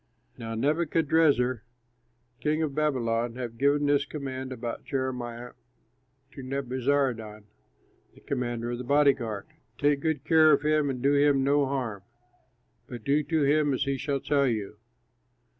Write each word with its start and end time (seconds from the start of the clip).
Now 0.35 0.55
Nebuchadrezzar, 0.55 1.61
king 2.39 2.63
of 2.63 2.73
Babylon, 2.73 3.35
had 3.35 3.59
given 3.59 3.85
this 3.85 4.03
command 4.03 4.51
about 4.51 4.83
Jeremiah 4.83 5.51
to 6.31 6.41
Nebuzaradan, 6.41 7.43
the 8.15 8.21
commander 8.21 8.71
of 8.71 8.79
the 8.79 8.83
body 8.83 9.13
guard, 9.13 9.45
"Take 9.77 9.99
good 9.99 10.23
care 10.23 10.53
of 10.53 10.63
him, 10.63 10.89
and 10.89 11.03
do 11.03 11.13
him 11.13 11.43
no 11.43 11.67
harm; 11.67 12.01
but 12.87 13.03
do 13.03 13.21
to 13.21 13.43
him 13.43 13.75
as 13.75 13.83
he 13.83 13.95
shall 13.95 14.19
tell 14.21 14.47
you." 14.47 14.77